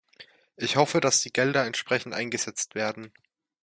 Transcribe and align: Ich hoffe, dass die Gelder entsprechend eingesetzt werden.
Ich 0.57 0.77
hoffe, 0.77 0.99
dass 0.99 1.21
die 1.21 1.31
Gelder 1.31 1.63
entsprechend 1.63 2.15
eingesetzt 2.15 2.73
werden. 2.73 3.13